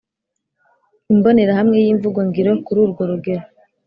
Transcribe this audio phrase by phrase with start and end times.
[1.13, 3.43] imbonerahamwe y imvugo ngiro kuru rwo rugero